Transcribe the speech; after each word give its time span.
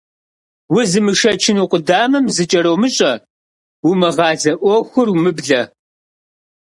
Узымышэчыну 0.75 1.69
къудамэм 1.71 2.25
зыкӀэромыщӀэ, 2.35 3.13
умыгъазэ 3.89 4.53
Ӏуэхур 4.59 5.07
умыублэ. 5.13 5.61